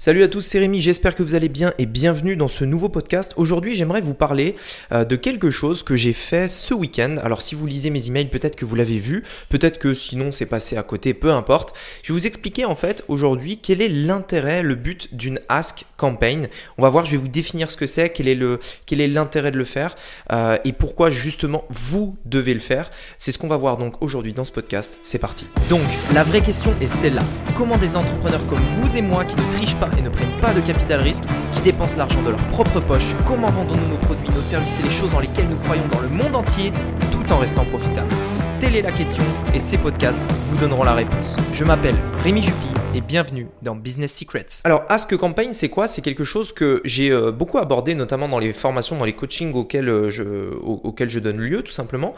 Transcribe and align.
Salut 0.00 0.22
à 0.22 0.28
tous, 0.28 0.42
c'est 0.42 0.60
Rémi, 0.60 0.80
j'espère 0.80 1.16
que 1.16 1.24
vous 1.24 1.34
allez 1.34 1.48
bien 1.48 1.72
et 1.76 1.84
bienvenue 1.84 2.36
dans 2.36 2.46
ce 2.46 2.62
nouveau 2.62 2.88
podcast. 2.88 3.32
Aujourd'hui, 3.34 3.74
j'aimerais 3.74 4.00
vous 4.00 4.14
parler 4.14 4.54
euh, 4.92 5.04
de 5.04 5.16
quelque 5.16 5.50
chose 5.50 5.82
que 5.82 5.96
j'ai 5.96 6.12
fait 6.12 6.46
ce 6.46 6.72
week-end. 6.72 7.16
Alors, 7.20 7.42
si 7.42 7.56
vous 7.56 7.66
lisez 7.66 7.90
mes 7.90 8.06
emails, 8.06 8.26
peut-être 8.26 8.54
que 8.54 8.64
vous 8.64 8.76
l'avez 8.76 8.98
vu, 8.98 9.24
peut-être 9.48 9.80
que 9.80 9.94
sinon 9.94 10.30
c'est 10.30 10.46
passé 10.46 10.76
à 10.76 10.84
côté, 10.84 11.14
peu 11.14 11.32
importe. 11.32 11.74
Je 12.04 12.12
vais 12.12 12.20
vous 12.20 12.28
expliquer 12.28 12.64
en 12.64 12.76
fait 12.76 13.04
aujourd'hui 13.08 13.58
quel 13.58 13.82
est 13.82 13.88
l'intérêt, 13.88 14.62
le 14.62 14.76
but 14.76 15.12
d'une 15.16 15.40
Ask 15.48 15.84
Campaign. 15.96 16.46
On 16.78 16.82
va 16.82 16.90
voir, 16.90 17.04
je 17.04 17.10
vais 17.10 17.16
vous 17.16 17.26
définir 17.26 17.68
ce 17.68 17.76
que 17.76 17.86
c'est, 17.86 18.10
quel 18.10 18.28
est 18.28 18.38
quel 18.86 19.00
est 19.00 19.08
l'intérêt 19.08 19.50
de 19.50 19.58
le 19.58 19.64
faire 19.64 19.96
euh, 20.30 20.58
et 20.64 20.72
pourquoi 20.72 21.10
justement 21.10 21.64
vous 21.70 22.16
devez 22.24 22.54
le 22.54 22.60
faire. 22.60 22.88
C'est 23.18 23.32
ce 23.32 23.38
qu'on 23.38 23.48
va 23.48 23.56
voir 23.56 23.78
donc 23.78 24.00
aujourd'hui 24.00 24.32
dans 24.32 24.44
ce 24.44 24.52
podcast. 24.52 25.00
C'est 25.02 25.18
parti. 25.18 25.48
Donc, 25.68 25.82
la 26.14 26.22
vraie 26.22 26.40
question 26.40 26.72
est 26.80 26.86
celle-là. 26.86 27.24
Comment 27.56 27.78
des 27.78 27.96
entrepreneurs 27.96 28.46
comme 28.46 28.62
vous 28.80 28.96
et 28.96 29.02
moi 29.02 29.24
qui 29.24 29.34
ne 29.34 29.50
trichent 29.50 29.74
pas 29.74 29.87
et 29.96 30.02
ne 30.02 30.08
prennent 30.08 30.40
pas 30.40 30.52
de 30.52 30.60
capital 30.60 31.00
risque, 31.00 31.24
qui 31.52 31.60
dépensent 31.60 31.96
l'argent 31.96 32.22
de 32.22 32.30
leur 32.30 32.42
propre 32.48 32.80
poche, 32.80 33.14
comment 33.26 33.50
vendons-nous 33.50 33.88
nos 33.88 33.96
produits, 33.96 34.28
nos 34.30 34.42
services 34.42 34.80
et 34.80 34.82
les 34.82 34.90
choses 34.90 35.12
dans 35.12 35.20
lesquelles 35.20 35.48
nous 35.48 35.56
croyons 35.56 35.86
dans 35.92 36.00
le 36.00 36.08
monde 36.08 36.34
entier, 36.34 36.72
tout 37.12 37.32
en 37.32 37.38
restant 37.38 37.64
profitables? 37.64 38.14
Telle 38.60 38.76
est 38.76 38.82
la 38.82 38.92
question 38.92 39.24
et 39.54 39.58
ces 39.58 39.78
podcasts 39.78 40.22
vous 40.50 40.56
donneront 40.58 40.84
la 40.84 40.94
réponse. 40.94 41.36
Je 41.52 41.64
m'appelle 41.64 41.96
Rémi 42.22 42.42
Jupy 42.42 42.77
et 42.98 43.00
bienvenue 43.00 43.46
dans 43.62 43.76
Business 43.76 44.12
Secrets. 44.12 44.46
Alors 44.64 44.84
Ask 44.88 45.16
Campaign 45.16 45.52
c'est 45.52 45.68
quoi? 45.68 45.86
C'est 45.86 46.02
quelque 46.02 46.24
chose 46.24 46.52
que 46.52 46.80
j'ai 46.84 47.12
euh, 47.12 47.30
beaucoup 47.30 47.58
abordé 47.58 47.94
notamment 47.94 48.28
dans 48.28 48.40
les 48.40 48.52
formations, 48.52 48.98
dans 48.98 49.04
les 49.04 49.12
coachings 49.12 49.54
auxquels 49.54 49.88
euh, 49.88 50.10
je, 50.10 51.18
donne 51.20 51.38
lieu 51.38 51.62
tout 51.62 51.70
simplement. 51.70 52.16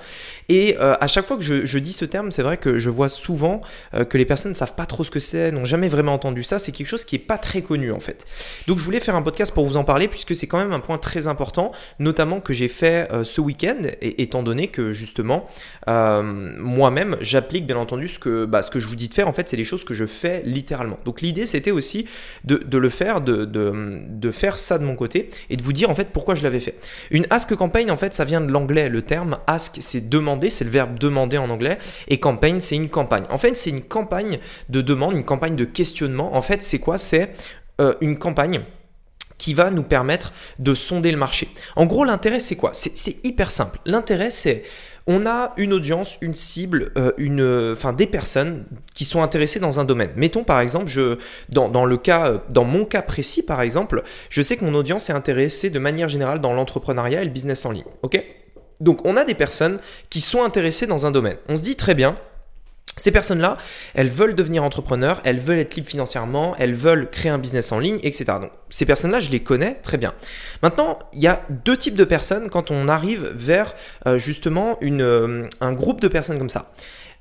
Et 0.48 0.78
euh, 0.80 0.94
à 0.98 1.06
chaque 1.06 1.26
fois 1.26 1.36
que 1.36 1.42
je, 1.42 1.78
dis 1.78 1.92
ce 1.92 2.06
terme, 2.06 2.30
c'est 2.30 2.42
vrai 2.42 2.56
que 2.56 2.78
je 2.78 2.88
vois 2.88 3.10
souvent 3.10 3.60
que 4.08 4.16
les 4.16 4.24
personnes 4.24 4.52
ne 4.52 4.56
savent 4.56 4.74
pas 4.74 4.86
trop 4.86 5.04
ce 5.04 5.10
que 5.10 5.18
c'est, 5.18 5.52
n'ont 5.52 5.64
jamais 5.64 5.88
vraiment 5.88 6.14
entendu 6.14 6.42
ça. 6.42 6.58
C'est 6.58 6.72
quelque 6.72 6.86
chose 6.86 7.04
qui 7.04 7.16
est 7.16 7.18
pas 7.18 7.36
très 7.36 7.60
connu 7.60 7.92
en 7.92 8.00
fait. 8.00 8.26
Donc 8.66 8.78
je 8.78 8.84
voulais 8.84 9.00
faire 9.00 9.16
un 9.16 9.22
podcast 9.22 9.52
pour 9.52 9.66
vous 9.66 9.76
en 9.76 9.84
parler 9.84 10.08
puisque 10.08 10.34
c'est 10.34 10.46
quand 10.46 10.58
même 10.58 10.72
un 10.72 10.80
point 10.80 10.96
très 10.96 11.28
important, 11.28 11.72
notamment 11.98 12.40
que 12.40 12.54
j'ai 12.54 12.68
fait 12.68 13.08
ce 13.22 13.42
week-end, 13.42 13.82
étant 14.00 14.42
donné 14.42 14.68
que 14.68 14.94
justement 14.94 15.46
moi-même 15.86 17.16
j'applique 17.20 17.66
bien 17.66 17.76
entendu 17.76 18.08
ce 18.08 18.18
que, 18.18 18.46
bah, 18.46 18.62
ce 18.62 18.70
que 18.70 18.80
je 18.80 18.86
vous 18.86 18.96
dis 18.96 19.08
de 19.08 19.14
faire. 19.14 19.28
En 19.28 19.34
fait, 19.34 19.48
c'est 19.48 19.58
les 19.58 19.64
choses 19.64 19.84
que 19.84 19.94
je 19.94 20.06
fais 20.06 20.42
littéralement. 20.44 20.69
Donc 21.04 21.20
l'idée 21.20 21.46
c'était 21.46 21.70
aussi 21.70 22.06
de, 22.44 22.76
le 22.76 22.88
faire, 22.88 23.20
de, 23.20 24.30
faire 24.30 24.58
ça 24.58 24.78
de 24.78 24.84
mon 24.84 24.96
côté 24.96 25.30
et 25.48 25.56
de 25.56 25.62
vous 25.62 25.72
dire 25.72 25.90
en 25.90 25.94
fait 25.94 26.10
pourquoi 26.12 26.34
je 26.34 26.42
l'avais 26.42 26.60
fait. 26.60 26.76
Une 27.10 27.26
ask 27.30 27.54
campaign 27.54 27.90
en 27.90 27.96
fait 27.96 28.14
ça 28.14 28.24
vient 28.24 28.40
de 28.40 28.50
l'anglais, 28.50 28.88
le 28.88 29.02
terme 29.02 29.38
ask 29.46 29.78
c'est 29.80 30.08
demander, 30.08 30.50
c'est 30.50 30.64
le 30.64 30.70
verbe 30.70 30.98
demander 30.98 31.38
en 31.38 31.50
anglais 31.50 31.78
et 32.08 32.18
campaign 32.18 32.60
c'est 32.60 32.76
une 32.76 32.88
campagne. 32.88 33.24
En 33.30 33.38
fait 33.38 33.56
c'est 33.56 33.70
une 33.70 33.82
campagne 33.82 34.38
de 34.68 34.80
demande, 34.80 35.14
une 35.14 35.24
campagne 35.24 35.56
de 35.56 35.64
questionnement. 35.64 36.34
En 36.34 36.42
fait 36.42 36.62
c'est 36.62 36.78
quoi? 36.78 36.98
C'est 36.98 37.30
euh, 37.80 37.94
une 38.00 38.18
campagne 38.18 38.62
qui 39.40 39.54
va 39.54 39.70
nous 39.70 39.82
permettre 39.82 40.32
de 40.58 40.74
sonder 40.74 41.10
le 41.10 41.16
marché. 41.16 41.48
En 41.74 41.86
gros, 41.86 42.04
l'intérêt, 42.04 42.40
c'est 42.40 42.56
quoi? 42.56 42.72
C'est 42.74 43.24
hyper 43.24 43.50
simple. 43.50 43.78
L'intérêt, 43.86 44.30
c'est 44.30 44.64
on 45.12 45.26
a 45.26 45.52
une 45.56 45.72
audience, 45.72 46.18
une 46.20 46.36
cible, 46.36 46.92
euh, 46.96 47.10
une, 47.16 47.72
enfin 47.72 47.92
des 47.92 48.06
personnes 48.06 48.64
qui 48.94 49.04
sont 49.04 49.24
intéressées 49.24 49.58
dans 49.58 49.80
un 49.80 49.84
domaine. 49.84 50.10
Mettons 50.14 50.44
par 50.44 50.60
exemple, 50.60 50.86
je, 50.86 51.18
dans, 51.48 51.84
le 51.84 51.96
cas, 51.96 52.28
euh, 52.28 52.38
dans 52.48 52.62
mon 52.62 52.84
cas 52.84 53.02
précis 53.02 53.44
par 53.44 53.60
exemple, 53.60 54.04
je 54.28 54.40
sais 54.40 54.56
que 54.56 54.64
mon 54.64 54.72
audience 54.72 55.10
est 55.10 55.12
intéressée 55.12 55.68
de 55.68 55.80
manière 55.80 56.08
générale 56.08 56.40
dans 56.40 56.52
l'entrepreneuriat 56.52 57.22
et 57.22 57.24
le 57.24 57.30
business 57.32 57.66
en 57.66 57.72
ligne. 57.72 57.82
Donc 58.78 59.04
on 59.04 59.16
a 59.16 59.24
des 59.24 59.34
personnes 59.34 59.80
qui 60.10 60.20
sont 60.20 60.44
intéressées 60.44 60.86
dans 60.86 61.06
un 61.06 61.10
domaine. 61.10 61.38
On 61.48 61.56
se 61.56 61.62
dit 61.62 61.74
très 61.74 61.96
bien, 61.96 62.16
ces 62.96 63.12
personnes-là, 63.12 63.56
elles 63.94 64.10
veulent 64.10 64.34
devenir 64.34 64.62
entrepreneurs, 64.62 65.22
elles 65.24 65.40
veulent 65.40 65.58
être 65.58 65.74
libres 65.74 65.88
financièrement, 65.88 66.54
elles 66.58 66.74
veulent 66.74 67.08
créer 67.08 67.30
un 67.30 67.38
business 67.38 67.72
en 67.72 67.78
ligne, 67.78 67.98
etc. 68.02 68.24
Donc 68.40 68.50
ces 68.68 68.84
personnes-là, 68.84 69.20
je 69.20 69.30
les 69.30 69.42
connais 69.42 69.76
très 69.76 69.96
bien. 69.96 70.14
Maintenant, 70.62 70.98
il 71.12 71.22
y 71.22 71.26
a 71.26 71.42
deux 71.48 71.76
types 71.76 71.94
de 71.94 72.04
personnes 72.04 72.50
quand 72.50 72.70
on 72.70 72.88
arrive 72.88 73.32
vers 73.34 73.74
euh, 74.06 74.18
justement 74.18 74.76
une, 74.80 75.02
euh, 75.02 75.48
un 75.60 75.72
groupe 75.72 76.00
de 76.00 76.08
personnes 76.08 76.38
comme 76.38 76.50
ça. 76.50 76.72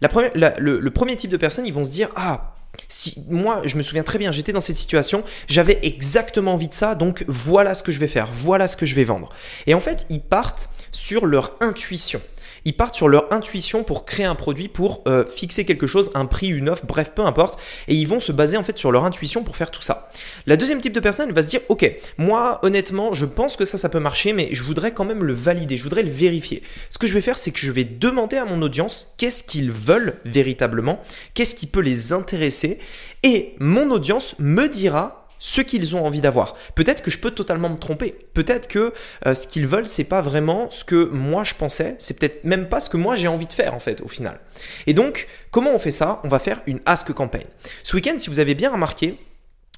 La 0.02 0.10
première, 0.10 0.32
le, 0.36 0.80
le, 0.80 0.92
premier 0.92 1.16
type 1.16 1.32
de 1.32 1.38
personnes, 1.38 1.66
ils 1.66 1.74
vont 1.74 1.84
se 1.84 1.92
dire, 1.92 2.10
ah, 2.16 2.56
si 2.88 3.24
moi, 3.30 3.62
je 3.66 3.78
me 3.78 3.84
souviens 3.84 4.04
très 4.04 4.18
bien, 4.18 4.32
j'étais 4.32 4.54
dans 4.54 4.62
cette 4.62 4.78
situation, 4.78 5.24
j'avais 5.48 5.80
exactement 5.84 6.54
envie 6.54 6.70
de 6.70 6.74
ça, 6.74 6.96
donc 6.96 7.26
voilà 7.28 7.74
ce 7.74 7.84
que 7.84 7.92
je 7.92 8.00
vais 8.00 8.08
faire, 8.08 8.30
voilà 8.34 8.68
ce 8.68 8.78
que 8.78 8.86
je 8.86 8.96
vais 8.96 9.04
vendre. 9.04 9.30
Et 9.68 9.74
en 9.74 9.82
fait, 9.82 10.06
ils 10.10 10.22
partent 10.22 10.70
sur 10.92 11.26
leur 11.26 11.56
intuition. 11.60 12.22
Ils 12.66 12.75
partent 12.75 12.96
sur 12.96 13.08
leur 13.08 13.31
intuition 13.34 13.84
pour 13.84 14.06
créer 14.06 14.25
un 14.25 14.36
produit, 14.36 14.68
pour 14.68 15.03
euh, 15.08 15.25
fixer 15.25 15.66
quelque 15.66 15.88
chose, 15.88 16.12
un 16.16 16.25
prix, 16.25 16.47
une 16.47 16.70
offre, 16.70 16.86
bref, 16.86 17.12
peu 17.16 17.22
importe. 17.24 17.59
Et 17.88 17.96
ils 17.96 18.08
vont 18.08 18.20
se 18.20 18.31
baser 18.31 18.58
en 18.58 18.64
fait 18.64 18.78
sur 18.78 18.92
leur 18.92 19.06
intuition 19.06 19.44
pour 19.44 19.56
faire 19.56 19.72
tout 19.72 19.81
ça. 19.81 20.12
La 20.46 20.58
deuxième 20.58 20.81
type 20.81 20.94
de 20.94 21.00
personne 21.00 21.31
va 21.31 21.42
se 21.42 21.48
dire, 21.48 21.62
ok, 21.69 21.92
moi 22.18 22.59
honnêtement, 22.64 23.14
je 23.14 23.25
pense 23.25 23.56
que 23.56 23.66
ça, 23.66 23.78
ça 23.78 23.90
peut 23.90 24.00
marcher, 24.00 24.34
mais 24.34 24.50
je 24.52 24.64
voudrais 24.64 24.92
quand 24.92 25.06
même 25.06 25.24
le 25.24 25.34
valider, 25.34 25.78
je 25.78 25.84
voudrais 25.84 26.03
le 26.03 26.12
vérifier. 26.12 26.64
Ce 26.90 26.98
que 26.98 27.08
je 27.08 27.14
vais 27.14 27.22
faire, 27.22 27.38
c'est 27.38 27.52
que 27.52 27.59
je 27.59 27.72
vais 27.72 27.84
demander 27.84 28.38
à 28.38 28.46
mon 28.46 28.62
audience 28.62 29.14
qu'est-ce 29.18 29.44
qu'ils 29.44 29.72
veulent 29.72 30.18
véritablement, 30.25 31.02
qu'est-ce 31.34 31.56
qui 31.56 31.68
peut 31.68 31.81
les 31.81 32.14
intéresser, 32.14 32.80
et 33.24 33.56
mon 33.59 33.92
audience 33.92 34.36
me 34.40 34.68
dira 34.68 35.19
ce 35.40 35.62
qu'ils 35.62 35.96
ont 35.96 36.06
envie 36.06 36.22
d'avoir. 36.22 36.56
Peut-être 36.76 37.02
que 37.02 37.10
je 37.10 37.18
peux 37.18 37.32
totalement 37.32 37.70
me 37.70 37.78
tromper. 37.78 38.16
Peut-être 38.34 38.68
que 38.68 38.94
euh, 39.26 39.34
ce 39.34 39.48
qu'ils 39.48 39.68
veulent, 39.68 39.88
c'est 39.88 40.04
pas 40.04 40.22
vraiment 40.22 40.70
ce 40.70 40.84
que 40.84 41.06
moi 41.06 41.44
je 41.44 41.56
pensais. 41.56 41.96
C'est 42.00 42.20
peut-être 42.20 42.44
même 42.44 42.70
pas 42.70 42.80
ce 42.80 42.90
que 42.90 42.98
moi 42.98 43.16
j'ai 43.16 43.28
envie 43.28 43.48
de 43.48 43.54
faire 43.54 43.74
en 43.74 43.80
fait 43.80 44.02
au 44.02 44.08
final. 44.08 44.40
Et 44.86 44.94
donc, 44.94 45.28
comment 45.52 45.74
on 45.74 45.80
fait 45.80 45.92
ça? 45.92 46.22
On 46.24 46.28
va 46.28 46.40
faire 46.40 46.62
une 46.68 46.80
ask 46.86 47.12
campaign. 47.14 47.46
Ce 47.84 47.96
week-end, 47.96 48.16
si 48.18 48.30
vous 48.30 48.40
avez 48.40 48.56
bien 48.56 48.72
remarqué, 48.72 49.18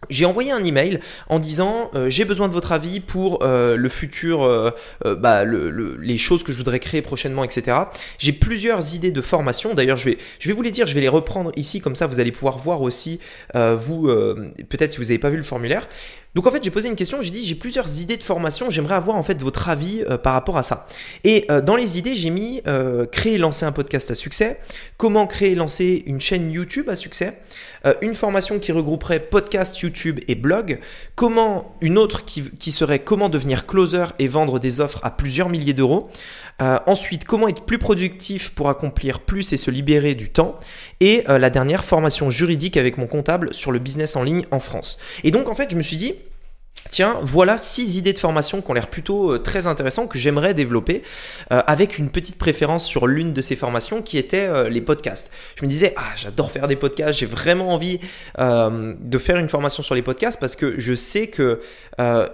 j'ai 0.09 0.25
envoyé 0.25 0.51
un 0.51 0.63
email 0.63 0.99
en 1.29 1.39
disant 1.39 1.91
euh, 1.93 2.09
j'ai 2.09 2.25
besoin 2.25 2.47
de 2.47 2.53
votre 2.53 2.71
avis 2.71 2.99
pour 2.99 3.43
euh, 3.43 3.75
le 3.75 3.89
futur, 3.89 4.43
euh, 4.43 4.71
bah, 5.17 5.43
les 5.45 6.17
choses 6.17 6.43
que 6.43 6.51
je 6.51 6.57
voudrais 6.57 6.79
créer 6.79 7.01
prochainement, 7.01 7.43
etc. 7.43 7.77
J'ai 8.17 8.33
plusieurs 8.33 8.95
idées 8.95 9.11
de 9.11 9.21
formation. 9.21 9.73
D'ailleurs, 9.73 9.97
je 9.97 10.05
vais, 10.05 10.17
je 10.39 10.47
vais 10.47 10.53
vous 10.53 10.61
les 10.61 10.71
dire, 10.71 10.87
je 10.87 10.95
vais 10.95 11.01
les 11.01 11.09
reprendre 11.09 11.51
ici, 11.55 11.81
comme 11.81 11.95
ça 11.95 12.07
vous 12.07 12.19
allez 12.19 12.31
pouvoir 12.31 12.57
voir 12.57 12.81
aussi, 12.81 13.19
vous, 13.53 14.07
peut-être 14.69 14.93
si 14.93 14.97
vous 14.97 15.05
n'avez 15.05 15.19
pas 15.19 15.29
vu 15.29 15.37
le 15.37 15.43
formulaire. 15.43 15.87
Donc 16.33 16.47
en 16.47 16.51
fait, 16.51 16.63
j'ai 16.63 16.71
posé 16.71 16.87
une 16.87 16.95
question, 16.95 17.21
j'ai 17.21 17.31
dit 17.31 17.45
j'ai 17.45 17.55
plusieurs 17.55 17.99
idées 17.99 18.15
de 18.15 18.23
formation, 18.23 18.69
j'aimerais 18.69 18.95
avoir 18.95 19.17
en 19.17 19.23
fait 19.23 19.41
votre 19.41 19.67
avis 19.67 20.03
par 20.23 20.33
rapport 20.33 20.57
à 20.57 20.63
ça. 20.63 20.87
Et 21.23 21.47
dans 21.63 21.75
les 21.75 21.97
idées, 21.97 22.15
j'ai 22.15 22.29
mis 22.29 22.61
créer 23.11 23.35
et 23.35 23.37
lancer 23.37 23.65
un 23.65 23.71
podcast 23.71 24.09
à 24.11 24.15
succès, 24.15 24.59
comment 24.97 25.27
créer 25.27 25.51
et 25.51 25.55
lancer 25.55 26.03
une 26.05 26.21
chaîne 26.21 26.51
YouTube 26.51 26.89
à 26.89 26.95
succès, 26.95 27.37
une 28.01 28.15
formation 28.15 28.59
qui 28.59 28.71
regrouperait 28.71 29.19
podcast, 29.19 29.79
YouTube 29.79 29.90
et 30.27 30.35
blog, 30.35 30.79
comment 31.15 31.75
une 31.81 31.97
autre 31.97 32.25
qui, 32.25 32.43
qui 32.59 32.71
serait 32.71 32.99
comment 32.99 33.29
devenir 33.29 33.65
closer 33.65 34.05
et 34.19 34.27
vendre 34.27 34.59
des 34.59 34.79
offres 34.79 34.99
à 35.03 35.11
plusieurs 35.11 35.49
milliers 35.49 35.73
d'euros, 35.73 36.09
ensuite 36.59 37.25
comment 37.25 37.47
être 37.47 37.63
plus 37.63 37.79
productif 37.79 38.49
pour 38.51 38.69
accomplir 38.69 39.19
plus 39.19 39.51
et 39.53 39.57
se 39.57 39.71
libérer 39.71 40.15
du 40.15 40.29
temps, 40.29 40.57
et 40.99 41.23
la 41.27 41.49
dernière 41.49 41.83
formation 41.83 42.29
juridique 42.29 42.77
avec 42.77 42.97
mon 42.97 43.07
comptable 43.07 43.53
sur 43.53 43.71
le 43.71 43.79
business 43.79 44.15
en 44.15 44.23
ligne 44.23 44.45
en 44.51 44.59
France. 44.59 44.99
Et 45.23 45.31
donc 45.31 45.49
en 45.49 45.55
fait, 45.55 45.71
je 45.71 45.75
me 45.75 45.81
suis 45.81 45.97
dit 45.97 46.13
Tiens, 46.89 47.19
voilà 47.21 47.57
six 47.57 47.97
idées 47.97 48.11
de 48.11 48.19
formation 48.19 48.61
qui 48.61 48.69
ont 48.69 48.73
l'air 48.73 48.89
plutôt 48.89 49.33
euh, 49.33 49.39
très 49.39 49.67
intéressantes 49.67 50.09
que 50.09 50.17
j'aimerais 50.17 50.53
développer 50.53 51.03
euh, 51.51 51.61
avec 51.67 51.97
une 51.97 52.09
petite 52.09 52.37
préférence 52.37 52.85
sur 52.85 53.07
l'une 53.07 53.33
de 53.33 53.41
ces 53.41 53.55
formations 53.55 54.01
qui 54.01 54.17
était 54.17 54.47
euh, 54.47 54.67
les 54.67 54.81
podcasts. 54.81 55.31
Je 55.55 55.63
me 55.63 55.69
disais, 55.69 55.93
ah, 55.95 56.13
j'adore 56.17 56.51
faire 56.51 56.67
des 56.67 56.75
podcasts, 56.75 57.19
j'ai 57.19 57.25
vraiment 57.25 57.69
envie 57.69 57.99
de 58.37 59.17
faire 59.17 59.37
une 59.37 59.49
formation 59.49 59.83
sur 59.83 59.95
les 59.95 60.01
podcasts 60.01 60.39
parce 60.39 60.55
que 60.55 60.79
je 60.79 60.93
sais 60.93 61.27
que 61.27 61.61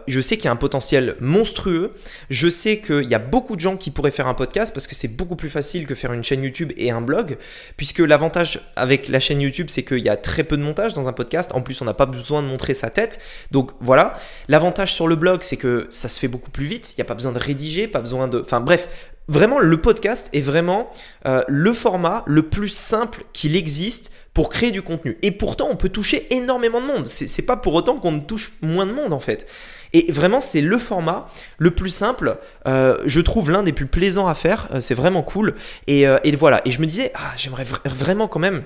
je 0.08 0.22
sais 0.22 0.38
qu'il 0.38 0.46
y 0.46 0.48
a 0.48 0.52
un 0.52 0.56
potentiel 0.56 1.16
monstrueux. 1.20 1.94
Je 2.30 2.48
sais 2.48 2.80
qu'il 2.80 3.04
y 3.04 3.16
a 3.16 3.20
beaucoup 3.20 3.56
de 3.56 3.62
gens 3.62 3.76
qui 3.76 3.92
pourraient 3.92 4.12
faire 4.12 4.28
un 4.28 4.34
podcast 4.34 4.74
parce 4.74 4.88
que 4.88 4.96
c'est 4.96 5.08
beaucoup 5.08 5.36
plus 5.36 5.50
facile 5.50 5.86
que 5.86 5.96
faire 5.96 6.14
une 6.14 6.24
chaîne 6.24 6.44
YouTube 6.44 6.72
et 6.78 6.92
un 6.92 7.02
blog, 7.02 7.38
puisque 7.76 8.00
l'avantage 8.00 8.62
avec 8.76 9.08
la 9.10 9.20
chaîne 9.20 9.42
YouTube, 9.42 9.68
c'est 9.70 9.84
qu'il 9.84 10.00
y 10.00 10.10
a 10.10 10.16
très 10.16 10.44
peu 10.44 10.56
de 10.58 10.62
montage 10.62 10.94
dans 10.94 11.10
un 11.10 11.14
podcast. 11.14 11.52
En 11.54 11.62
plus, 11.62 11.82
on 11.82 11.86
n'a 11.86 11.94
pas 11.94 12.06
besoin 12.06 12.42
de 12.42 12.48
montrer 12.48 12.74
sa 12.74 12.90
tête. 12.90 13.20
Donc 13.52 13.72
voilà. 13.82 14.14
L'avantage 14.48 14.94
sur 14.94 15.08
le 15.08 15.16
blog, 15.16 15.40
c'est 15.44 15.58
que 15.58 15.88
ça 15.90 16.08
se 16.08 16.20
fait 16.20 16.28
beaucoup 16.28 16.52
plus 16.52 16.66
vite. 16.66 16.94
Il 16.94 17.00
n'y 17.00 17.02
a 17.02 17.06
pas 17.06 17.16
besoin 17.16 17.32
de 17.32 17.40
rédiger, 17.40 17.88
pas 17.88 18.02
besoin 18.02 18.28
de. 18.28 18.40
Enfin 18.40 18.62
bref, 18.62 18.88
vraiment, 19.28 19.60
le 19.60 19.78
podcast 19.78 20.30
est 20.34 20.42
vraiment 20.42 20.90
euh, 21.26 21.44
le 21.48 21.74
format 21.74 22.24
le 22.28 22.44
plus 22.44 22.70
simple 22.70 23.24
qu'il 23.34 23.56
existe 23.56 24.12
pour 24.34 24.50
créer 24.50 24.72
du 24.72 24.82
contenu. 24.82 25.18
Et 25.24 25.32
pourtant, 25.32 25.68
on 25.70 25.76
peut 25.76 25.90
toucher 25.90 26.28
énormément 26.34 26.82
de 26.82 26.86
monde. 26.86 27.08
C'est 27.08 27.42
pas 27.46 27.58
pour 27.58 27.74
autant 27.74 27.98
qu'on 27.98 28.12
ne 28.12 28.22
touche 28.22 28.52
moins 28.62 28.86
de 28.86 28.92
monde 28.92 29.14
en 29.14 29.20
fait. 29.20 29.48
Et 29.94 30.12
vraiment, 30.12 30.42
c'est 30.42 30.62
le 30.62 30.78
format 30.78 31.28
le 31.58 31.72
plus 31.72 31.90
simple. 31.90 32.38
Euh, 32.68 32.98
je 33.06 33.20
trouve 33.22 33.50
l'un 33.52 33.64
des 33.64 33.74
plus 33.74 33.88
plaisants 33.88 34.28
à 34.28 34.36
faire. 34.36 34.68
Euh, 34.72 34.82
c'est 34.82 34.94
vraiment 34.94 35.24
cool. 35.24 35.56
Et, 35.88 36.06
voilà. 36.38 36.62
Et 36.66 36.72
je 36.72 36.82
me 36.82 36.86
disais, 36.86 37.12
ah, 37.16 37.34
j'aimerais 37.36 37.66
vraiment 37.86 38.28
quand 38.28 38.40
même 38.40 38.64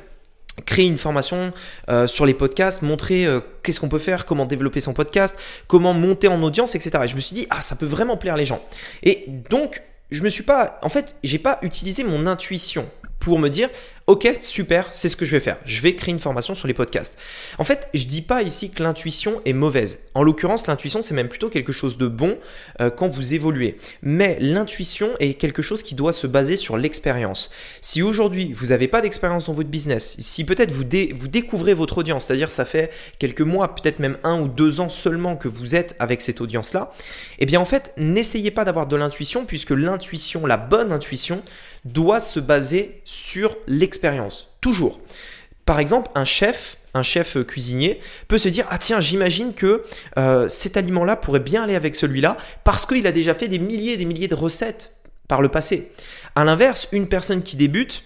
créer 0.66 0.88
une 0.88 0.98
formation 0.98 1.54
euh, 1.90 2.08
sur 2.08 2.26
les 2.26 2.34
podcasts, 2.34 2.82
montrer 2.82 3.26
euh, 3.26 3.40
qu'est-ce 3.64 3.80
qu'on 3.80 3.90
peut 3.90 4.00
faire, 4.00 4.26
comment 4.26 4.46
développer 4.46 4.80
son 4.80 4.94
podcast, 4.94 5.38
comment 5.68 5.94
monter 5.94 6.28
en 6.28 6.42
audience, 6.44 6.76
etc. 6.76 7.04
Et 7.04 7.08
je 7.08 7.16
me 7.16 7.20
suis 7.20 7.34
dit, 7.34 7.48
ah, 7.50 7.62
ça 7.62 7.76
peut 7.76 7.86
vraiment 7.86 8.18
plaire 8.18 8.36
les 8.36 8.46
gens. 8.46 8.62
Et 9.04 9.26
donc, 9.50 9.82
je 10.10 10.22
me 10.24 10.30
suis 10.30 10.44
pas, 10.44 10.80
en 10.82 10.90
fait, 10.90 11.16
j'ai 11.24 11.40
pas 11.40 11.60
utilisé 11.62 12.04
mon 12.04 12.28
intuition 12.28 12.88
pour 13.20 13.40
me 13.40 13.50
dire, 13.50 13.70
Ok, 14.12 14.30
super, 14.42 14.88
c'est 14.92 15.08
ce 15.08 15.16
que 15.16 15.24
je 15.24 15.32
vais 15.32 15.40
faire. 15.40 15.58
Je 15.64 15.80
vais 15.80 15.96
créer 15.96 16.12
une 16.12 16.20
formation 16.20 16.54
sur 16.54 16.68
les 16.68 16.74
podcasts. 16.74 17.18
En 17.60 17.64
fait, 17.64 17.88
je 17.94 18.04
dis 18.04 18.22
pas 18.22 18.42
ici 18.42 18.70
que 18.70 18.84
l'intuition 18.84 19.42
est 19.46 19.54
mauvaise. 19.54 20.00
En 20.16 20.22
l'occurrence, 20.22 20.68
l'intuition, 20.68 21.02
c'est 21.02 21.14
même 21.14 21.30
plutôt 21.30 21.48
quelque 21.48 21.72
chose 21.72 21.98
de 21.98 22.10
bon 22.10 22.38
euh, 22.82 22.90
quand 22.90 23.08
vous 23.08 23.34
évoluez. 23.34 23.78
Mais 24.02 24.38
l'intuition 24.42 25.12
est 25.22 25.36
quelque 25.36 25.62
chose 25.62 25.82
qui 25.82 25.96
doit 25.96 26.12
se 26.12 26.28
baser 26.28 26.58
sur 26.58 26.76
l'expérience. 26.76 27.52
Si 27.80 28.02
aujourd'hui, 28.02 28.52
vous 28.52 28.66
n'avez 28.66 28.90
pas 28.90 29.00
d'expérience 29.00 29.46
dans 29.46 29.54
votre 29.54 29.70
business, 29.70 30.18
si 30.20 30.44
peut-être 30.44 30.72
vous, 30.72 30.84
vous 31.16 31.28
découvrez 31.30 31.74
votre 31.74 32.00
audience, 32.00 32.26
c'est-à-dire 32.26 32.52
ça 32.52 32.66
fait 32.66 32.92
quelques 33.18 33.40
mois, 33.40 33.76
peut-être 33.76 34.00
même 34.00 34.18
un 34.26 34.42
ou 34.42 34.50
deux 34.50 34.82
ans 34.82 34.90
seulement 34.90 35.38
que 35.38 35.48
vous 35.48 35.74
êtes 35.74 35.96
avec 36.00 36.20
cette 36.20 36.42
audience-là, 36.42 36.92
eh 37.40 37.46
bien 37.46 37.62
en 37.62 37.66
fait, 37.66 37.94
n'essayez 37.96 38.52
pas 38.52 38.66
d'avoir 38.66 38.88
de 38.88 38.98
l'intuition 38.98 39.46
puisque 39.46 39.72
l'intuition, 39.72 40.46
la 40.46 40.58
bonne 40.58 40.92
intuition, 40.92 41.42
doit 41.86 42.20
se 42.20 42.40
baser 42.40 43.02
sur 43.06 43.56
l'expérience. 43.68 44.01
Toujours. 44.62 45.00
Par 45.66 45.80
exemple, 45.80 46.10
un 46.16 46.26
chef, 46.26 46.78
un 46.94 47.04
chef 47.04 47.38
cuisinier 47.46 48.00
peut 48.28 48.38
se 48.38 48.50
dire 48.50 48.66
ah 48.70 48.78
tiens 48.78 49.00
j'imagine 49.00 49.54
que 49.54 49.84
euh, 50.18 50.48
cet 50.50 50.76
aliment-là 50.76 51.16
pourrait 51.16 51.40
bien 51.40 51.64
aller 51.64 51.76
avec 51.76 51.96
celui-là 51.96 52.38
parce 52.64 52.86
qu'il 52.86 53.06
a 53.08 53.12
déjà 53.12 53.34
fait 53.34 53.48
des 53.48 53.60
milliers 53.60 53.94
et 53.94 53.98
des 53.98 54.06
milliers 54.06 54.28
de 54.28 54.36
recettes 54.36 54.96
par 55.28 55.42
le 55.42 55.50
passé. 55.50 55.92
À 56.36 56.44
l'inverse, 56.44 56.88
une 56.92 57.08
personne 57.08 57.44
qui 57.44 57.56
débute 57.56 58.04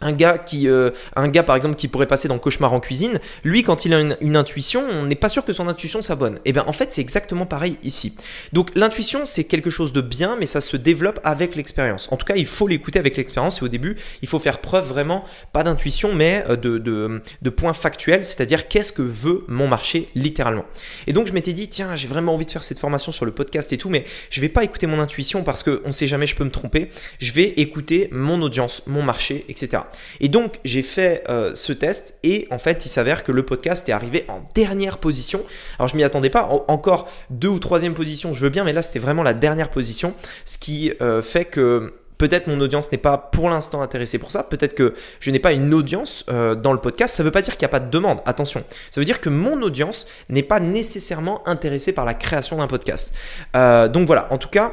un 0.00 0.12
gars 0.12 0.38
qui 0.38 0.68
euh, 0.68 0.90
un 1.14 1.28
gars 1.28 1.42
par 1.42 1.56
exemple 1.56 1.76
qui 1.76 1.88
pourrait 1.88 2.06
passer 2.06 2.28
dans 2.28 2.38
cauchemar 2.38 2.72
en 2.72 2.80
cuisine 2.80 3.18
lui 3.44 3.62
quand 3.62 3.84
il 3.86 3.94
a 3.94 4.00
une, 4.00 4.36
intuition 4.36 4.84
on 4.90 5.04
n'est 5.04 5.14
pas 5.14 5.30
sûr 5.30 5.44
que 5.44 5.54
son 5.54 5.68
intuition 5.68 6.02
soit 6.02 6.16
bonne 6.16 6.36
et 6.36 6.40
eh 6.46 6.52
bien 6.52 6.64
en 6.66 6.72
fait 6.72 6.90
c'est 6.90 7.00
exactement 7.00 7.46
pareil 7.46 7.78
ici. 7.82 8.14
Donc 8.52 8.70
l'intuition 8.74 9.24
c'est 9.24 9.44
quelque 9.44 9.70
chose 9.70 9.92
de 9.92 10.02
bien 10.02 10.36
mais 10.38 10.44
ça 10.44 10.60
se 10.60 10.76
développe 10.76 11.20
avec 11.24 11.56
l'expérience. 11.56 12.08
En 12.12 12.16
tout 12.16 12.26
cas 12.26 12.34
il 12.36 12.46
faut 12.46 12.68
l'écouter 12.68 12.98
avec 12.98 13.16
l'expérience 13.16 13.62
et 13.62 13.64
au 13.64 13.68
début 13.68 13.96
il 14.20 14.28
faut 14.28 14.38
faire 14.38 14.60
preuve 14.60 14.86
vraiment 14.86 15.24
pas 15.52 15.62
d'intuition 15.62 16.14
mais 16.14 16.44
euh, 16.50 16.56
de, 16.56 16.76
de, 16.76 17.22
de 17.40 17.50
points 17.50 17.72
factuels 17.72 18.24
c'est-à-dire 18.24 18.68
qu'est-ce 18.68 18.92
que 18.92 19.02
veut 19.02 19.44
mon 19.48 19.68
marché 19.68 20.08
littéralement. 20.14 20.66
Et 21.06 21.14
donc 21.14 21.26
je 21.26 21.32
m'étais 21.32 21.54
dit 21.54 21.68
tiens 21.68 21.96
j'ai 21.96 22.08
vraiment 22.08 22.34
envie 22.34 22.46
de 22.46 22.50
faire 22.50 22.64
cette 22.64 22.78
formation 22.78 23.12
sur 23.12 23.24
le 23.24 23.32
podcast 23.32 23.72
et 23.72 23.78
tout 23.78 23.88
mais 23.88 24.04
je 24.28 24.42
vais 24.42 24.50
pas 24.50 24.64
écouter 24.64 24.86
mon 24.86 25.00
intuition 25.00 25.42
parce 25.42 25.62
que 25.62 25.80
on 25.86 25.92
sait 25.92 26.06
jamais 26.06 26.26
je 26.26 26.36
peux 26.36 26.44
me 26.44 26.50
tromper. 26.50 26.90
Je 27.18 27.32
vais 27.32 27.54
écouter 27.56 28.08
mon 28.12 28.42
audience 28.42 28.82
mon 28.86 29.02
marché 29.02 29.46
etc 29.48 29.85
et 30.20 30.28
donc 30.28 30.60
j'ai 30.64 30.82
fait 30.82 31.24
euh, 31.28 31.54
ce 31.54 31.72
test 31.72 32.18
et 32.22 32.46
en 32.50 32.58
fait 32.58 32.84
il 32.86 32.88
s'avère 32.88 33.22
que 33.22 33.32
le 33.32 33.44
podcast 33.44 33.88
est 33.88 33.92
arrivé 33.92 34.24
en 34.28 34.44
dernière 34.54 34.98
position. 34.98 35.42
Alors 35.78 35.88
je 35.88 35.96
m'y 35.96 36.04
attendais 36.04 36.30
pas, 36.30 36.48
encore 36.68 37.08
deux 37.30 37.48
ou 37.48 37.58
troisième 37.58 37.94
position 37.94 38.32
je 38.32 38.40
veux 38.40 38.48
bien, 38.48 38.64
mais 38.64 38.72
là 38.72 38.82
c'était 38.82 38.98
vraiment 38.98 39.22
la 39.22 39.34
dernière 39.34 39.70
position, 39.70 40.14
ce 40.44 40.58
qui 40.58 40.92
euh, 41.00 41.22
fait 41.22 41.44
que 41.44 41.94
Peut-être 42.18 42.46
mon 42.46 42.58
audience 42.62 42.90
n'est 42.92 42.96
pas 42.96 43.18
pour 43.18 43.50
l'instant 43.50 43.82
intéressée 43.82 44.18
pour 44.18 44.32
ça. 44.32 44.42
Peut-être 44.42 44.74
que 44.74 44.94
je 45.20 45.30
n'ai 45.30 45.38
pas 45.38 45.52
une 45.52 45.74
audience 45.74 46.24
euh, 46.30 46.54
dans 46.54 46.72
le 46.72 46.80
podcast. 46.80 47.14
Ça 47.14 47.22
ne 47.22 47.26
veut 47.28 47.30
pas 47.30 47.42
dire 47.42 47.58
qu'il 47.58 47.66
n'y 47.66 47.70
a 47.70 47.78
pas 47.78 47.78
de 47.78 47.90
demande. 47.90 48.20
Attention. 48.24 48.64
Ça 48.90 49.02
veut 49.02 49.04
dire 49.04 49.20
que 49.20 49.28
mon 49.28 49.60
audience 49.60 50.06
n'est 50.30 50.42
pas 50.42 50.58
nécessairement 50.58 51.46
intéressée 51.46 51.92
par 51.92 52.06
la 52.06 52.14
création 52.14 52.56
d'un 52.56 52.68
podcast. 52.68 53.12
donc 53.52 54.06
voilà. 54.06 54.28
En 54.30 54.38
tout 54.38 54.48
cas, 54.48 54.72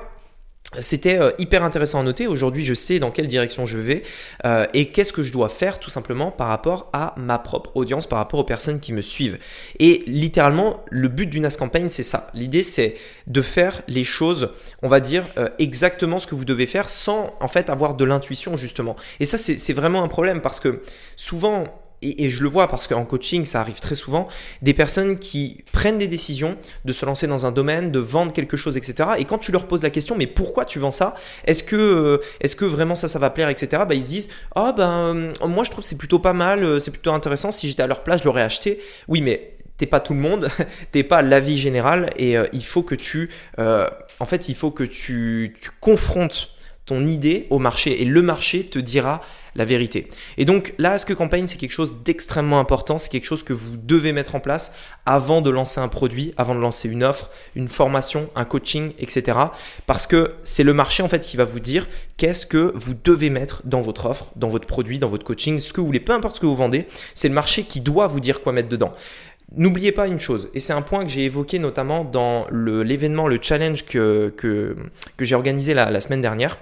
c'était 0.80 1.20
euh, 1.20 1.32
hyper 1.38 1.64
intéressant 1.64 2.00
à 2.00 2.04
noter. 2.04 2.28
Aujourd'hui, 2.28 2.66
je 2.66 2.74
sais 2.74 3.00
dans 3.00 3.12
quelle 3.12 3.28
direction 3.28 3.66
je 3.66 3.78
vais 3.78 4.04
euh, 4.46 4.66
et 4.74 4.88
qu'est-ce 4.92 5.14
que 5.14 5.24
je 5.24 5.32
dois 5.32 5.50
faire 5.50 5.80
tout 5.80 5.90
simplement 5.90 6.32
par 6.32 6.48
rapport 6.48 6.90
à 6.94 7.14
ma 7.18 7.40
propre 7.40 7.72
audience, 7.76 8.08
par 8.08 8.20
rapport 8.20 8.40
aux 8.40 8.44
personnes 8.46 8.80
qui 8.80 8.94
me 8.94 9.02
suivent. 9.02 9.38
Et 9.80 10.04
littéralement, 10.08 10.84
le 10.90 11.08
but 11.08 11.28
d'une 11.28 11.46
Ask 11.46 11.60
Campaign, 11.60 11.90
c'est 11.90 12.04
ça. 12.04 12.30
L'idée, 12.34 12.64
c'est 12.64 12.96
de 13.28 13.42
faire 13.42 13.82
les 13.88 14.04
choses, 14.04 14.50
on 14.82 14.88
va 14.88 15.00
dire, 15.00 15.26
euh, 15.38 15.50
exactement 15.60 16.20
ce 16.20 16.28
que 16.28 16.36
vous 16.36 16.46
devez 16.46 16.68
faire 16.68 16.90
sans 16.90 17.36
en 17.40 17.48
fait 17.48 17.70
avoir 17.70 17.96
de 17.96 18.06
l'intuition 18.06 18.58
justement. 18.58 18.96
Et 19.20 19.26
ça, 19.26 19.38
c'est 19.38 19.74
vraiment 19.74 20.04
un 20.04 20.08
problème 20.08 20.42
parce 20.42 20.60
que 20.60 20.84
souvent, 21.16 21.66
et, 22.04 22.30
je 22.30 22.44
le 22.44 22.50
vois 22.50 22.68
parce 22.68 22.88
qu'en 22.88 23.06
coaching, 23.06 23.46
ça 23.46 23.60
arrive 23.60 23.80
très 23.80 23.96
souvent, 23.96 24.28
des 24.62 24.74
personnes 24.74 25.20
qui 25.20 25.64
prennent 25.72 25.98
des 25.98 26.08
décisions 26.08 26.58
de 26.86 26.92
se 26.92 27.06
lancer 27.06 27.28
dans 27.28 27.46
un 27.46 27.52
domaine, 27.52 27.92
de 27.92 28.00
vendre 28.00 28.34
quelque 28.34 28.58
chose, 28.58 28.78
etc. 28.78 29.12
Et 29.18 29.26
quand 29.26 29.38
tu 29.38 29.52
leur 29.52 29.68
poses 29.68 29.84
la 29.84 29.90
question, 29.90 30.16
mais 30.16 30.28
pourquoi 30.28 30.66
tu 30.66 30.80
vends 30.80 30.92
ça? 30.92 31.16
Est-ce 31.46 31.64
que, 31.64 31.76
euh, 31.76 32.18
est 32.42 32.56
que 32.56 32.66
vraiment 32.66 32.96
ça, 32.96 33.08
ça 33.08 33.20
va 33.20 33.30
plaire, 33.30 33.50
etc. 33.50 33.84
Bah, 33.88 33.96
ils 33.96 34.04
se 34.04 34.10
disent, 34.10 34.30
oh, 34.56 34.72
ben, 34.76 35.34
moi 35.46 35.64
je 35.64 35.72
trouve 35.72 35.84
c'est 35.84 35.98
plutôt 35.98 36.20
pas 36.20 36.34
mal, 36.34 36.64
euh, 36.64 36.80
c'est 36.80 36.92
plutôt 36.92 37.12
intéressant. 37.12 37.52
Si 37.52 37.68
j'étais 37.68 37.84
à 37.84 37.88
leur 37.88 38.04
place, 38.04 38.22
je 38.22 38.26
l'aurais 38.26 38.44
acheté. 38.44 38.82
Oui, 39.08 39.22
mais 39.22 39.56
t'es 39.78 39.86
pas 39.86 40.00
tout 40.00 40.14
le 40.14 40.20
monde, 40.20 40.50
t'es 40.92 41.04
pas 41.04 41.22
l'avis 41.22 41.58
général 41.58 42.10
et 42.18 42.38
euh, 42.38 42.46
il 42.54 42.64
faut 42.64 42.84
que 42.84 42.96
tu, 42.96 43.30
en 43.58 44.26
fait, 44.26 44.50
il 44.50 44.56
faut 44.56 44.72
que 44.72 44.84
tu 44.84 45.56
confrontes 45.80 46.54
ton 46.86 47.06
idée 47.06 47.48
au 47.50 47.60
marché 47.60 48.02
et 48.02 48.06
le 48.06 48.22
marché 48.22 48.66
te 48.66 48.80
dira 48.80 49.22
la 49.56 49.66
vérité. 49.66 50.08
Et 50.38 50.46
donc 50.46 50.74
là, 50.78 50.94
Ask 50.94 51.14
Campaign, 51.14 51.48
c'est 51.48 51.58
quelque 51.58 51.72
chose 51.72 51.96
d'extrêmement 52.04 52.60
important, 52.60 52.98
c'est 52.98 53.10
quelque 53.10 53.26
chose 53.26 53.44
que 53.44 53.54
vous 53.54 53.78
devez 53.78 54.14
mettre 54.14 54.36
en 54.36 54.40
place 54.40 54.76
avant 55.06 55.42
de 55.42 55.50
lancer 55.50 55.80
un 55.80 55.88
produit, 55.88 56.34
avant 56.38 56.56
de 56.56 56.60
lancer 56.60 56.90
une 56.90 57.04
offre, 57.04 57.30
une 57.56 57.68
formation, 57.68 58.30
un 58.36 58.46
coaching, 58.46 58.94
etc. 59.00 59.38
Parce 59.86 60.08
que 60.08 60.34
c'est 60.44 60.64
le 60.64 60.74
marché 60.74 61.04
en 61.04 61.10
fait 61.10 61.20
qui 61.20 61.38
va 61.38 61.46
vous 61.46 61.60
dire 61.60 61.88
qu'est-ce 62.18 62.46
que 62.46 62.72
vous 62.76 62.94
devez 63.04 63.30
mettre 63.30 63.62
dans 63.66 63.82
votre 63.82 64.06
offre, 64.06 64.28
dans 64.36 64.50
votre 64.50 64.68
produit, 64.68 65.00
dans 65.00 65.10
votre 65.10 65.26
coaching, 65.26 65.60
ce 65.60 65.74
que 65.74 65.82
vous 65.82 65.88
voulez, 65.88 66.00
peu 66.00 66.14
importe 66.14 66.38
ce 66.38 66.42
que 66.42 66.46
vous 66.46 66.56
vendez, 66.56 66.88
c'est 67.14 67.28
le 67.28 67.34
marché 67.34 67.64
qui 67.64 67.82
doit 67.82 68.08
vous 68.08 68.20
dire 68.20 68.42
quoi 68.42 68.54
mettre 68.54 68.70
dedans. 68.70 68.94
N'oubliez 69.56 69.92
pas 69.92 70.08
une 70.08 70.20
chose, 70.20 70.50
et 70.56 70.60
c'est 70.60 70.74
un 70.74 70.82
point 70.82 71.04
que 71.04 71.10
j'ai 71.10 71.26
évoqué 71.26 71.60
notamment 71.60 72.04
dans 72.04 72.48
l'événement, 72.52 73.28
le, 73.28 73.38
challenge 73.40 73.86
que, 73.86 74.34
que, 74.36 74.76
j'ai 75.20 75.36
organisé 75.36 75.76
la 75.76 76.02
semaine 76.02 76.22
dernière. 76.22 76.58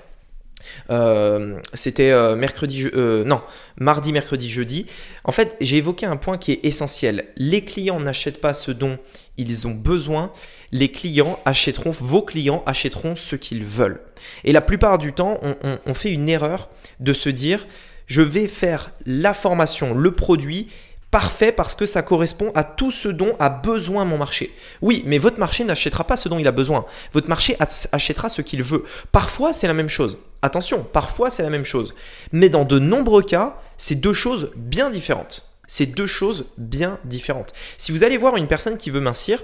Euh, 0.90 1.60
c'était 1.74 2.12
euh, 2.12 2.36
mercredi, 2.36 2.88
euh, 2.94 3.24
non, 3.24 3.42
mardi, 3.78 4.12
mercredi, 4.12 4.50
jeudi. 4.50 4.86
En 5.24 5.32
fait, 5.32 5.56
j'ai 5.62 5.78
évoqué 5.78 6.06
un 6.06 6.18
point 6.18 6.38
qui 6.38 6.52
est 6.52 6.66
essentiel. 6.66 7.26
Les 7.38 7.64
clients 7.64 8.00
n'achètent 8.00 8.42
pas 8.42 8.54
ce 8.54 8.72
dont 8.72 8.98
ils 9.38 9.68
ont 9.68 9.74
besoin. 9.74 10.32
Les 10.72 10.92
clients 10.92 11.40
achèteront, 11.46 11.92
vos 11.92 12.22
clients 12.22 12.64
achèteront 12.66 13.16
ce 13.16 13.36
qu'ils 13.36 13.66
veulent. 13.66 14.02
Et 14.44 14.52
la 14.52 14.62
plupart 14.62 14.98
du 14.98 15.14
temps, 15.14 15.40
on 15.86 15.94
fait 15.94 16.12
une 16.12 16.30
erreur 16.30 16.70
de 17.00 17.14
se 17.14 17.30
dire, 17.30 17.66
je 18.08 18.22
vais 18.22 18.48
faire 18.48 18.92
la 19.06 19.34
formation, 19.34 19.94
le 19.94 20.12
produit 20.12 20.68
parfait 21.12 21.52
parce 21.52 21.76
que 21.76 21.86
ça 21.86 22.02
correspond 22.02 22.52
à 22.56 22.64
tout 22.64 22.90
ce 22.90 23.10
dont 23.10 23.36
a 23.40 23.50
besoin 23.50 24.06
mon 24.06 24.18
marché. 24.18 24.56
Oui, 24.82 25.04
mais 25.06 25.18
votre 25.18 25.40
marché 25.40 25.64
n'achètera 25.64 26.06
pas 26.06 26.18
ce 26.18 26.30
dont 26.30 26.40
il 26.40 26.48
a 26.48 26.52
besoin. 26.52 26.86
Votre 27.14 27.28
marché 27.28 27.58
achètera 27.60 28.30
ce 28.30 28.42
qu'il 28.42 28.64
veut. 28.64 28.86
Parfois, 29.12 29.54
c'est 29.54 29.68
la 29.68 29.74
même 29.74 29.90
chose. 29.90 30.18
Attention, 30.42 30.84
parfois, 30.84 31.30
c'est 31.30 31.44
la 31.44 31.50
même 31.50 31.66
chose. 31.66 31.94
Mais 32.32 32.50
dans 32.50 32.64
de 32.64 32.80
nombreux 32.80 33.22
cas, 33.22 33.58
c'est 33.78 33.96
deux 33.96 34.14
choses 34.14 34.52
bien 34.56 34.90
différentes. 34.90 35.46
C'est 35.68 35.86
deux 35.86 36.08
choses 36.08 36.46
bien 36.58 37.00
différentes. 37.04 37.54
Si 37.78 37.92
vous 37.92 38.04
allez 38.04 38.18
voir 38.18 38.38
une 38.38 38.48
personne 38.48 38.78
qui 38.78 38.90
veut 38.90 39.00
mincir 39.00 39.44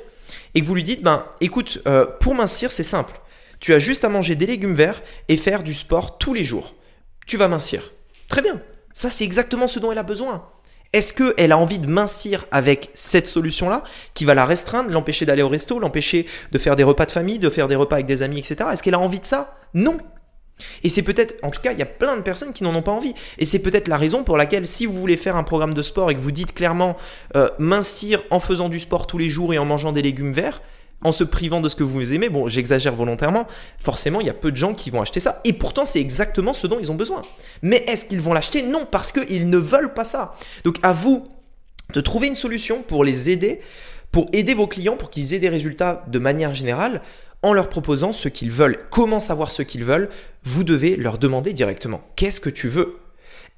et 0.56 0.62
que 0.62 0.66
vous 0.66 0.76
lui 0.76 0.84
dites, 0.84 1.04
ben, 1.04 1.26
écoute, 1.42 1.82
euh, 1.88 2.06
pour 2.06 2.34
mincir, 2.34 2.72
c'est 2.72 2.84
simple. 2.84 3.20
Tu 3.60 3.74
as 3.74 3.80
juste 3.80 4.06
à 4.06 4.10
manger 4.10 4.36
des 4.36 4.46
légumes 4.46 4.74
verts 4.74 5.02
et 5.28 5.38
faire 5.38 5.64
du 5.64 5.74
sport 5.74 6.18
tous 6.18 6.34
les 6.34 6.44
jours. 6.44 6.76
Tu 7.26 7.38
vas 7.38 7.48
mincir. 7.48 7.92
Très 8.28 8.42
bien. 8.42 8.62
Ça, 8.94 9.10
c'est 9.10 9.24
exactement 9.24 9.68
ce 9.68 9.80
dont 9.80 9.92
elle 9.92 9.98
a 9.98 10.04
besoin. 10.04 10.50
Est-ce 10.98 11.14
qu'elle 11.14 11.52
a 11.52 11.60
envie 11.60 11.78
de 11.78 11.86
mincir 11.86 12.46
avec 12.50 12.90
cette 12.96 13.28
solution-là, 13.28 13.84
qui 14.16 14.26
va 14.26 14.34
la 14.34 14.48
restreindre, 14.48 14.90
l'empêcher 14.90 15.28
d'aller 15.28 15.44
au 15.44 15.48
resto, 15.48 15.78
l'empêcher 15.78 16.26
de 16.52 16.58
faire 16.58 16.76
des 16.76 16.82
repas 16.82 17.06
de 17.06 17.12
famille, 17.12 17.38
de 17.38 17.52
faire 17.52 17.68
des 17.68 17.76
repas 17.76 17.98
avec 17.98 18.08
des 18.08 18.24
amis, 18.24 18.40
etc. 18.40 18.56
Est-ce 18.74 18.82
qu'elle 18.82 18.96
a 18.96 19.00
envie 19.00 19.20
de 19.20 19.26
ça? 19.28 19.60
Non. 19.76 20.00
Et 20.82 20.90
c'est 20.90 21.04
peut-être, 21.04 21.36
en 21.44 21.52
tout 21.52 21.62
cas, 21.62 21.72
il 21.72 21.78
y 21.78 21.84
a 21.84 21.86
plein 21.86 22.18
de 22.18 22.24
personnes 22.24 22.52
qui 22.52 22.64
n'en 22.64 22.74
ont 22.74 22.82
pas 22.82 22.94
envie. 22.94 23.14
Et 23.38 23.46
c'est 23.46 23.60
peut-être 23.60 23.90
la 23.90 23.98
raison 23.98 24.24
pour 24.24 24.38
laquelle, 24.38 24.66
si 24.66 24.88
vous 24.88 25.00
voulez 25.00 25.18
faire 25.18 25.36
un 25.36 25.44
programme 25.44 25.76
de 25.76 25.84
sport 25.84 26.10
et 26.10 26.16
que 26.16 26.20
vous 26.20 26.32
dites 26.32 26.56
clairement 26.56 26.98
euh, 27.36 27.48
mincir 27.60 28.24
en 28.32 28.40
faisant 28.40 28.68
du 28.68 28.80
sport 28.80 29.06
tous 29.06 29.20
les 29.20 29.30
jours 29.30 29.54
et 29.54 29.60
en 29.60 29.66
mangeant 29.66 29.92
des 29.92 30.02
légumes 30.02 30.34
verts, 30.34 30.64
en 31.04 31.12
se 31.12 31.24
privant 31.24 31.62
de 31.62 31.70
ce 31.70 31.76
que 31.76 31.84
vous 31.84 32.14
aimez, 32.14 32.30
bon, 32.30 32.48
j'exagère 32.48 32.96
volontairement, 32.96 33.46
forcément, 33.80 34.20
il 34.20 34.28
y 34.28 34.30
a 34.32 34.34
peu 34.34 34.52
de 34.52 34.58
gens 34.58 34.74
qui 34.74 34.90
vont 34.90 35.02
acheter 35.02 35.20
ça. 35.20 35.42
Et 35.46 35.54
pourtant, 35.54 35.86
c'est 35.86 36.02
exactement 36.02 36.54
ce 36.54 36.68
dont 36.68 36.80
ils 36.80 36.92
ont 36.92 36.96
besoin. 36.96 37.22
Mais 37.62 37.84
est-ce 37.88 38.06
qu'ils 38.06 38.22
vont 38.22 38.34
l'acheter? 38.34 38.64
Non, 38.64 38.88
parce 38.90 39.12
qu'ils 39.12 39.50
ne 39.50 39.58
veulent 39.58 39.94
pas 39.94 40.04
ça. 40.04 40.36
Donc, 40.64 40.78
à 40.84 40.94
vous 40.94 41.28
de 41.94 42.02
trouver 42.02 42.28
une 42.28 42.36
solution 42.36 42.82
pour 42.82 43.04
les 43.04 43.30
aider, 43.30 43.62
pour 44.12 44.28
aider 44.34 44.54
vos 44.54 44.68
clients, 44.68 44.98
pour 44.98 45.10
qu'ils 45.10 45.34
aient 45.34 45.40
des 45.40 45.50
résultats 45.50 46.04
de 46.08 46.20
manière 46.20 46.54
générale, 46.54 47.02
en 47.44 47.54
leur 47.54 47.70
proposant 47.70 48.14
ce 48.14 48.30
qu'ils 48.30 48.52
veulent. 48.52 48.80
Comment 48.90 49.20
savoir 49.20 49.52
ce 49.52 49.62
qu'ils 49.62 49.84
veulent? 49.84 50.10
Vous 50.44 50.64
devez 50.64 50.96
leur 50.96 51.20
demander 51.20 51.54
directement. 51.54 52.02
Qu'est-ce 52.16 52.42
que 52.42 52.50
tu 52.50 52.68
veux? 52.68 52.98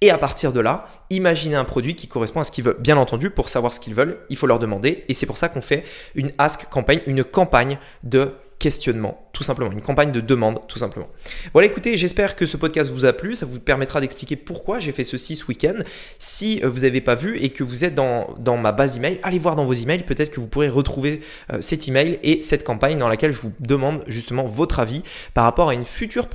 Et 0.02 0.12
à 0.12 0.18
partir 0.18 0.54
de 0.54 0.60
là, 0.60 0.88
imaginez 1.10 1.56
un 1.56 1.66
produit 1.66 1.96
qui 1.96 2.08
correspond 2.08 2.40
à 2.40 2.44
ce 2.44 2.52
qu'ils 2.52 2.64
veulent. 2.64 2.80
Bien 2.80 2.98
entendu, 2.98 3.30
pour 3.30 3.50
savoir 3.50 3.74
ce 3.74 3.80
qu'ils 3.80 3.96
veulent, 3.96 4.20
il 4.30 4.38
faut 4.38 4.48
leur 4.48 4.60
demander. 4.60 5.04
Et 5.08 5.14
c'est 5.14 5.26
pour 5.26 5.38
ça 5.38 5.50
qu'on 5.50 5.62
fait 5.62 5.84
une 6.16 6.32
ask 6.38 6.70
campagne, 6.70 7.02
une 7.06 7.24
campagne 7.24 7.78
de 8.04 8.34
questionnement, 8.60 9.29
tout 9.40 9.46
simplement, 9.46 9.72
une 9.72 9.80
campagne 9.80 10.12
de 10.12 10.20
demande, 10.20 10.60
tout 10.68 10.80
simplement. 10.80 11.08
Voilà, 11.54 11.70
écoutez, 11.70 11.96
j'espère 11.96 12.36
que 12.36 12.46
ce 12.46 12.58
podcast 12.58 12.92
vous 12.92 13.06
a 13.06 13.14
plu, 13.14 13.38
ça 13.38 13.46
vous 13.46 13.62
permettra 13.62 14.02
d'expliquer 14.02 14.36
pourquoi 14.36 14.80
j'ai 14.80 14.92
fait 14.92 15.06
ceci 15.06 15.38
ce 15.38 15.46
week-end. 15.46 15.76
Si 16.18 16.60
euh, 16.62 16.68
vous 16.68 16.82
n'avez 16.82 17.00
pas 17.00 17.16
vu 17.16 17.38
et 17.40 17.52
que 17.52 17.64
vous 17.64 17.86
êtes 17.86 17.96
dans, 17.96 18.36
dans, 18.38 18.58
ma 18.58 18.74
base 18.74 18.98
email, 18.98 19.18
allez 19.24 19.40
voir 19.40 19.56
dans 19.56 19.64
vos 19.64 19.72
emails, 19.72 20.04
peut-être 20.04 20.30
que 20.30 20.42
vous 20.42 20.48
pourrez 20.48 20.68
retrouver 20.68 21.22
euh, 21.54 21.62
cet 21.62 21.88
email 21.88 22.20
et 22.22 22.42
cette 22.42 22.66
campagne 22.66 23.00
dans 23.00 23.08
laquelle 23.08 23.32
je 23.32 23.40
vous 23.40 23.54
demande 23.62 24.04
justement 24.08 24.44
votre 24.44 24.82
avis 24.82 25.04
par 25.34 25.46
rapport 25.46 25.70
à 25.70 25.74
une 25.74 25.86
future, 25.86 26.28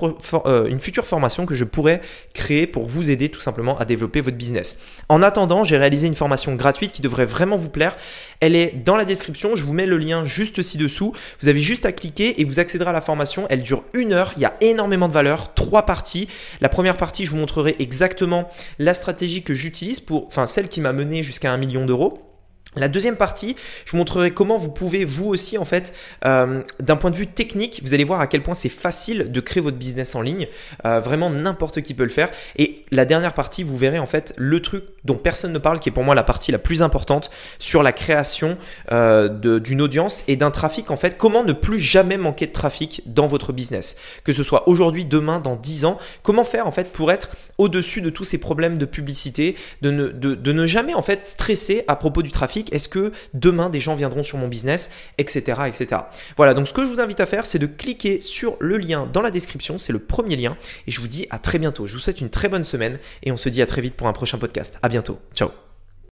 euh, 0.46 0.66
une 0.66 0.80
future 0.80 1.04
formation 1.04 1.44
que 1.44 1.54
je 1.54 1.64
pourrais 1.64 2.00
créer 2.32 2.66
pour 2.66 2.86
vous 2.86 3.10
aider 3.10 3.28
tout 3.28 3.42
simplement 3.42 3.76
à 3.78 3.84
développer 3.84 4.22
votre 4.22 4.38
business. 4.38 4.80
En 5.10 5.22
attendant, 5.22 5.62
j'ai 5.62 5.76
réalisé 5.76 6.06
une 6.06 6.14
formation 6.14 6.54
gratuite 6.54 6.92
qui 6.92 7.02
devrait 7.02 7.26
vraiment 7.26 7.58
vous 7.58 7.68
plaire. 7.68 7.98
Elle 8.40 8.56
est 8.56 8.72
dans 8.82 8.96
la 8.96 9.04
description, 9.04 9.56
je 9.56 9.64
vous 9.64 9.74
mets 9.74 9.84
le 9.84 9.98
lien 9.98 10.24
juste 10.24 10.62
ci-dessous. 10.62 11.12
Vous 11.42 11.48
avez 11.48 11.60
juste 11.60 11.84
à 11.84 11.92
cliquer 11.92 12.40
et 12.40 12.44
vous 12.44 12.60
accéderez 12.60 12.88
à 12.88 12.93
la 12.94 13.00
formation. 13.00 13.46
Elle 13.50 13.62
dure 13.62 13.84
une 13.92 14.12
heure, 14.12 14.32
il 14.36 14.42
y 14.42 14.46
a 14.46 14.54
énormément 14.60 15.08
de 15.08 15.12
valeur, 15.12 15.54
trois 15.54 15.86
parties. 15.86 16.28
La 16.60 16.68
première 16.68 16.96
partie, 16.96 17.24
je 17.24 17.30
vous 17.30 17.36
montrerai 17.36 17.76
exactement 17.78 18.48
la 18.78 18.94
stratégie 18.94 19.42
que 19.42 19.54
j'utilise 19.54 20.00
pour, 20.00 20.26
enfin 20.26 20.46
celle 20.46 20.68
qui 20.68 20.80
m'a 20.80 20.92
mené 20.92 21.22
jusqu'à 21.22 21.52
un 21.52 21.56
million 21.56 21.84
d'euros. 21.84 22.33
La 22.76 22.88
deuxième 22.88 23.16
partie, 23.16 23.56
je 23.84 23.92
vous 23.92 23.98
montrerai 23.98 24.32
comment 24.32 24.58
vous 24.58 24.70
pouvez 24.70 25.04
vous 25.04 25.26
aussi 25.26 25.58
en 25.58 25.64
fait, 25.64 25.94
euh, 26.24 26.62
d'un 26.80 26.96
point 26.96 27.10
de 27.10 27.16
vue 27.16 27.26
technique, 27.26 27.80
vous 27.84 27.94
allez 27.94 28.04
voir 28.04 28.20
à 28.20 28.26
quel 28.26 28.42
point 28.42 28.54
c'est 28.54 28.68
facile 28.68 29.30
de 29.30 29.40
créer 29.40 29.62
votre 29.62 29.76
business 29.76 30.14
en 30.14 30.22
ligne. 30.22 30.48
Euh, 30.84 31.00
vraiment 31.00 31.30
n'importe 31.30 31.82
qui 31.82 31.94
peut 31.94 32.04
le 32.04 32.10
faire. 32.10 32.30
Et 32.56 32.84
la 32.90 33.04
dernière 33.04 33.34
partie, 33.34 33.62
vous 33.62 33.76
verrez 33.76 33.98
en 33.98 34.06
fait 34.06 34.34
le 34.36 34.60
truc 34.60 34.84
dont 35.04 35.16
personne 35.16 35.52
ne 35.52 35.58
parle, 35.58 35.78
qui 35.80 35.88
est 35.88 35.92
pour 35.92 36.04
moi 36.04 36.14
la 36.14 36.24
partie 36.24 36.50
la 36.50 36.58
plus 36.58 36.82
importante 36.82 37.30
sur 37.58 37.82
la 37.82 37.92
création 37.92 38.56
euh, 38.92 39.28
d'une 39.58 39.82
audience 39.82 40.24
et 40.28 40.36
d'un 40.36 40.50
trafic 40.50 40.90
en 40.90 40.96
fait. 40.96 41.16
Comment 41.16 41.44
ne 41.44 41.52
plus 41.52 41.78
jamais 41.78 42.16
manquer 42.16 42.46
de 42.46 42.52
trafic 42.52 43.02
dans 43.06 43.26
votre 43.26 43.52
business, 43.52 43.96
que 44.24 44.32
ce 44.32 44.42
soit 44.42 44.68
aujourd'hui, 44.68 45.04
demain, 45.04 45.40
dans 45.40 45.56
10 45.56 45.84
ans. 45.84 45.98
Comment 46.22 46.44
faire 46.44 46.66
en 46.66 46.72
fait 46.72 46.92
pour 46.92 47.12
être 47.12 47.30
au-dessus 47.58 48.00
de 48.00 48.10
tous 48.10 48.24
ces 48.24 48.38
problèmes 48.38 48.78
de 48.78 48.84
publicité, 48.84 49.56
de 49.82 49.90
ne, 49.90 50.08
de, 50.08 50.52
ne 50.52 50.66
jamais 50.66 50.94
en 50.94 51.02
fait 51.02 51.24
stresser 51.26 51.84
à 51.88 51.96
propos 51.96 52.22
du 52.22 52.30
est-ce 52.72 52.88
que 52.88 53.12
demain 53.34 53.70
des 53.70 53.80
gens 53.80 53.94
viendront 53.94 54.22
sur 54.22 54.38
mon 54.38 54.48
business, 54.48 54.90
etc., 55.18 55.62
etc. 55.66 56.02
Voilà, 56.36 56.54
donc 56.54 56.68
ce 56.68 56.72
que 56.72 56.82
je 56.82 56.88
vous 56.88 57.00
invite 57.00 57.20
à 57.20 57.26
faire, 57.26 57.46
c'est 57.46 57.58
de 57.58 57.66
cliquer 57.66 58.20
sur 58.20 58.56
le 58.60 58.78
lien 58.78 59.08
dans 59.12 59.22
la 59.22 59.30
description, 59.30 59.78
c'est 59.78 59.92
le 59.92 59.98
premier 59.98 60.36
lien, 60.36 60.56
et 60.86 60.90
je 60.90 61.00
vous 61.00 61.08
dis 61.08 61.26
à 61.30 61.38
très 61.38 61.58
bientôt. 61.58 61.86
Je 61.86 61.94
vous 61.94 62.00
souhaite 62.00 62.20
une 62.20 62.30
très 62.30 62.48
bonne 62.48 62.64
semaine 62.64 62.98
et 63.22 63.32
on 63.32 63.36
se 63.36 63.48
dit 63.48 63.62
à 63.62 63.66
très 63.66 63.80
vite 63.80 63.94
pour 63.94 64.06
un 64.06 64.12
prochain 64.12 64.38
podcast. 64.38 64.78
À 64.82 64.88
bientôt. 64.88 65.18
Ciao. 65.34 65.63